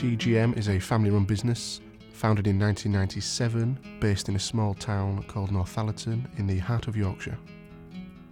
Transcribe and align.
TGM 0.00 0.56
is 0.56 0.70
a 0.70 0.78
family 0.78 1.10
run 1.10 1.26
business 1.26 1.82
founded 2.14 2.46
in 2.46 2.58
1997, 2.58 3.78
based 4.00 4.30
in 4.30 4.36
a 4.36 4.38
small 4.38 4.72
town 4.72 5.22
called 5.24 5.50
Northallerton 5.50 6.24
in 6.38 6.46
the 6.46 6.56
heart 6.56 6.88
of 6.88 6.96
Yorkshire. 6.96 7.36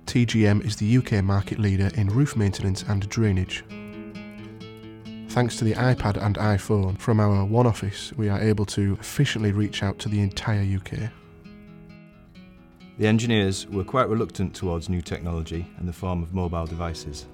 TGM 0.06 0.64
is 0.64 0.76
the 0.76 0.96
UK 0.96 1.22
market 1.22 1.58
leader 1.58 1.90
in 1.92 2.06
roof 2.06 2.36
maintenance 2.36 2.84
and 2.84 3.06
drainage. 3.10 3.66
Thanks 5.28 5.58
to 5.58 5.64
the 5.64 5.74
iPad 5.74 6.16
and 6.16 6.36
iPhone 6.38 6.98
from 6.98 7.20
our 7.20 7.44
one 7.44 7.66
office, 7.66 8.14
we 8.16 8.30
are 8.30 8.40
able 8.40 8.64
to 8.64 8.96
efficiently 8.98 9.52
reach 9.52 9.82
out 9.82 9.98
to 9.98 10.08
the 10.08 10.20
entire 10.20 10.62
UK. 10.62 11.10
The 12.96 13.06
engineers 13.06 13.66
were 13.66 13.84
quite 13.84 14.08
reluctant 14.08 14.54
towards 14.54 14.88
new 14.88 15.02
technology 15.02 15.66
in 15.78 15.84
the 15.84 15.92
form 15.92 16.22
of 16.22 16.32
mobile 16.32 16.64
devices. 16.64 17.26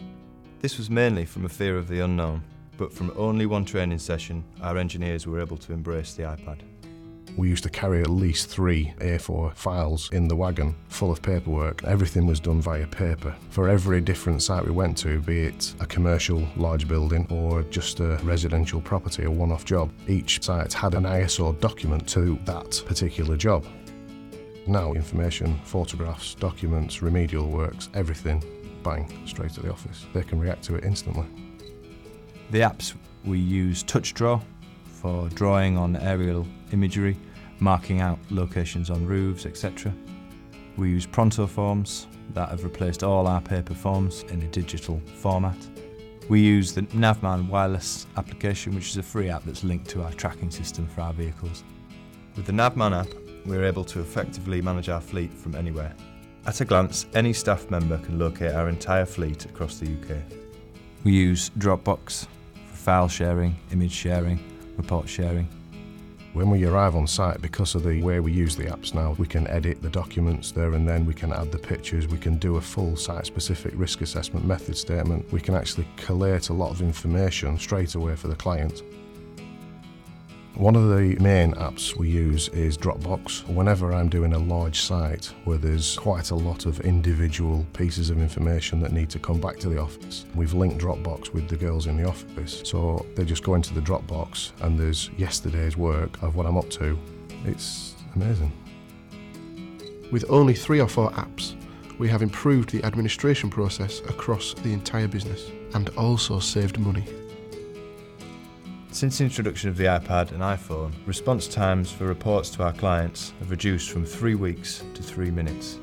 This 0.61 0.77
was 0.77 0.91
mainly 0.91 1.25
from 1.25 1.45
a 1.45 1.49
fear 1.49 1.79
of 1.79 1.87
the 1.87 2.01
unknown, 2.01 2.43
but 2.77 2.93
from 2.93 3.13
only 3.17 3.47
one 3.47 3.65
training 3.65 3.99
session, 3.99 4.45
our 4.63 4.77
engineers 4.77 5.27
were 5.27 5.41
able 5.41 5.57
to 5.59 5.73
embrace 5.73 6.15
the 6.15 6.25
iPad. 6.25 6.59
We 7.37 7.49
used 7.49 7.65
to 7.65 7.71
carry 7.71 8.01
at 8.01 8.11
least 8.11 8.49
three 8.49 8.95
A4 8.99 9.57
files 9.57 10.09
in 10.13 10.29
the 10.29 10.37
wagon 10.37 10.77
full 10.89 11.11
of 11.11 11.21
paperwork. 11.21 11.83
Everything 11.83 12.27
was 12.27 12.39
done 12.39 12.61
via 12.61 12.87
paper. 12.87 13.35
For 13.51 13.69
every 13.69 14.01
different 14.01 14.41
site 14.41 14.65
we 14.65 14.71
went 14.71 14.97
to, 14.99 15.21
be 15.21 15.47
it 15.47 15.75
a 15.81 15.87
commercial 15.87 16.47
large 16.57 16.87
building 16.87 17.27
or 17.31 17.63
just 17.65 17.99
a 17.99 18.21
residential 18.23 18.81
property, 18.81 19.25
a 19.25 19.31
one 19.31 19.51
off 19.51 19.65
job, 19.65 19.91
each 20.07 20.45
site 20.45 20.73
had 20.73 20.95
an 20.95 21.05
ISO 21.05 21.59
document 21.59 22.09
to 22.11 22.39
that 22.45 22.81
particular 22.87 23.37
job. 23.37 23.67
Now, 24.69 24.93
information, 24.93 25.59
photographs, 25.65 26.37
documents, 26.37 27.03
remedial 27.03 27.51
works, 27.51 27.91
everything, 27.95 28.43
bang, 28.85 29.13
straight 29.27 29.51
to 29.55 29.61
the 29.61 29.73
office. 29.73 30.07
They 30.15 30.23
can 30.23 30.39
react 30.39 30.63
to 30.65 30.77
it 30.77 30.85
instantly. 30.85 31.27
The 32.51 32.61
apps 32.61 32.95
we 33.25 33.39
use 33.39 33.83
TouchDraw 33.83 34.43
for 34.85 35.29
drawing 35.31 35.77
on 35.77 35.97
aerial 35.97 36.47
imagery, 36.73 37.17
marking 37.59 38.01
out 38.01 38.19
locations 38.31 38.91
on 38.91 39.07
roofs, 39.07 39.47
etc. 39.47 39.93
We 40.77 40.91
use 40.91 41.07
Pronto 41.07 41.47
forms 41.47 42.07
that 42.35 42.49
have 42.49 42.65
replaced 42.65 43.03
all 43.03 43.27
our 43.27 43.41
paper 43.41 43.75
forms 43.75 44.23
in 44.25 44.43
a 44.43 44.49
digital 44.49 45.01
format. 45.17 45.57
We 46.29 46.41
use 46.41 46.73
the 46.73 46.83
Navman 46.83 47.49
wireless 47.49 48.07
application, 48.17 48.75
which 48.75 48.91
is 48.91 48.97
a 48.97 49.03
free 49.03 49.29
app 49.29 49.45
that's 49.45 49.63
linked 49.63 49.89
to 49.91 50.03
our 50.03 50.13
tracking 50.13 50.51
system 50.51 50.87
for 50.87 51.03
our 51.03 51.13
vehicles. 51.13 51.65
With 52.37 52.47
the 52.47 52.53
Navman 52.53 52.99
app, 52.99 53.09
we're 53.47 53.65
able 53.65 53.85
to 53.85 54.01
effectively 54.01 54.63
manage 54.63 54.89
our 54.89 55.01
fleet 55.01 55.33
from 55.33 55.55
anywhere. 55.55 55.95
At 56.47 56.61
a 56.61 56.65
glance, 56.65 57.07
any 57.15 57.33
staff 57.33 57.71
member 57.71 57.99
can 57.99 58.19
locate 58.19 58.55
our 58.55 58.69
entire 58.69 59.07
fleet 59.07 59.45
across 59.45 59.79
the 59.79 59.87
UK. 59.87 60.44
We 61.05 61.13
use 61.13 61.51
Dropbox 61.59 62.27
for 62.67 62.77
file 62.77 63.09
sharing, 63.09 63.57
image 63.71 63.93
sharing, 63.93 64.39
report 64.79 65.07
sharing. 65.07 65.47
When 66.33 66.49
we 66.49 66.65
arrive 66.65 66.97
on 66.97 67.07
site, 67.07 67.43
because 67.43 67.75
of 67.75 67.83
the 67.83 68.03
way 68.03 68.21
we 68.21 68.33
use 68.33 68.57
the 68.57 68.65
apps 68.65 68.95
now, 68.95 69.15
we 69.19 69.27
can 69.27 69.47
edit 69.49 69.83
the 69.83 69.91
documents 69.91 70.51
there 70.51 70.73
and 70.73 70.89
then, 70.89 71.05
we 71.05 71.13
can 71.13 71.31
add 71.31 71.53
the 71.53 71.59
pictures, 71.59 72.09
we 72.09 72.17
can 72.17 72.39
do 72.39 72.57
a 72.57 72.61
full 72.61 72.97
site 72.97 73.27
specific 73.27 73.75
risk 73.77 74.01
assessment 74.01 74.47
method 74.47 74.79
statement, 74.79 75.31
we 75.31 75.43
can 75.43 75.55
actually 75.55 75.87
collate 75.99 76.49
a 76.49 76.55
lot 76.55 76.71
of 76.71 76.81
information 76.81 77.59
straight 77.59 77.95
away 77.95 78.17
for 78.17 78.29
the 78.29 78.35
client. 78.35 78.83
One 80.57 80.77
of 80.77 80.89
the 80.89 81.17
main 81.17 81.53
apps 81.55 81.97
we 81.97 82.09
use 82.09 82.49
is 82.51 82.79
Dropbox. 82.79 83.45
Whenever 83.53 83.93
I'm 83.93 84.09
doing 84.09 84.35
a 84.35 84.39
large 84.39 84.83
site 84.83 85.33
where 85.45 85.59
there's 85.59 85.99
quite 85.99 86.31
a 86.31 86.37
lot 86.37 86.67
of 86.67 86.79
individual 86.83 87.67
pieces 87.73 88.09
of 88.09 88.19
information 88.19 88.79
that 88.79 88.93
need 88.93 89.11
to 89.11 89.19
come 89.19 89.41
back 89.41 89.59
to 89.59 89.69
the 89.69 89.81
office, 89.81 90.27
we've 90.37 90.55
linked 90.55 90.79
Dropbox 90.79 91.33
with 91.33 91.49
the 91.49 91.57
girls 91.57 91.89
in 91.89 91.97
the 91.97 92.09
office. 92.09 92.63
So 92.65 93.05
they 93.17 93.25
just 93.25 93.43
go 93.43 93.57
into 93.57 93.75
the 93.75 93.81
Dropbox 93.81 94.53
and 94.61 94.79
there's 94.79 95.11
yesterday's 95.17 95.77
work 95.77 96.23
of 96.23 96.37
what 96.37 96.47
I'm 96.47 96.57
up 96.57 96.71
to. 96.71 96.97
It's 97.45 97.97
amazing. 98.15 98.53
With 100.13 100.25
only 100.29 100.55
three 100.55 100.81
or 100.81 100.89
four 100.89 101.11
apps, 101.11 101.57
we 101.99 102.09
have 102.11 102.23
improved 102.23 102.71
the 102.71 102.85
administration 102.85 103.51
process 103.51 103.99
across 104.03 104.55
the 104.55 104.73
entire 104.73 105.09
business 105.09 105.51
and 105.75 105.89
also 105.97 106.39
saved 106.39 106.79
money. 106.79 107.05
Since 108.95 109.19
the 109.19 109.25
introduction 109.25 109.69
of 109.69 109.77
the 109.77 109.87
iPad 109.87 110.31
and 110.31 110.41
iPhone, 110.41 110.93
response 111.05 111.49
times 111.49 111.91
for 111.91 112.05
reports 112.05 112.49
to 112.51 112.63
our 112.63 112.73
clients 112.73 113.33
have 113.41 113.51
reduced 113.51 113.91
from 113.91 114.05
three 114.07 114.37
weeks 114.37 114.85
to 114.95 115.03
three 115.03 115.33
minutes. 115.33 115.81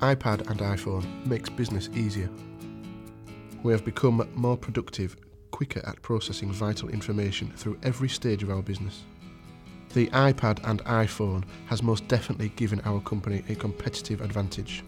iPad 0.00 0.46
and 0.50 0.60
iPhone 0.60 1.06
makes 1.26 1.48
business 1.48 1.88
easier. 1.94 2.28
We 3.62 3.72
have 3.72 3.82
become 3.82 4.28
more 4.34 4.58
productive, 4.58 5.16
quicker 5.52 5.80
at 5.86 6.02
processing 6.02 6.52
vital 6.52 6.90
information 6.90 7.50
through 7.56 7.78
every 7.82 8.10
stage 8.10 8.42
of 8.42 8.50
our 8.50 8.60
business. 8.60 9.04
The 9.94 10.08
iPad 10.08 10.68
and 10.68 10.84
iPhone 10.84 11.44
has 11.64 11.82
most 11.82 12.06
definitely 12.08 12.50
given 12.56 12.82
our 12.84 13.00
company 13.00 13.42
a 13.48 13.54
competitive 13.54 14.20
advantage. 14.20 14.84